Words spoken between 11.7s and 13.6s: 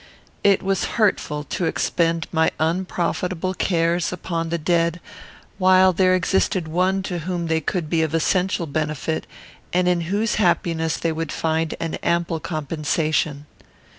an ample compensation.